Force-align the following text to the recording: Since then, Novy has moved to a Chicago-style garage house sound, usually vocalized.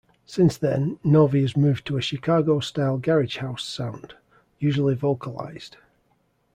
Since 0.25 0.57
then, 0.57 0.97
Novy 1.03 1.41
has 1.43 1.55
moved 1.55 1.85
to 1.85 1.95
a 1.95 2.01
Chicago-style 2.01 2.97
garage 2.97 3.37
house 3.37 3.63
sound, 3.63 4.15
usually 4.57 4.95
vocalized. 4.95 5.77